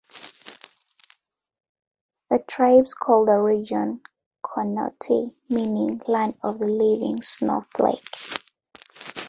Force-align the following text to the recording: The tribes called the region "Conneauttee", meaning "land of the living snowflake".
The 2.31 2.39
tribes 2.47 2.95
called 2.95 3.27
the 3.27 3.37
region 3.37 4.01
"Conneauttee", 4.43 5.35
meaning 5.49 6.01
"land 6.07 6.35
of 6.41 6.57
the 6.57 6.65
living 6.65 7.21
snowflake". 7.21 8.03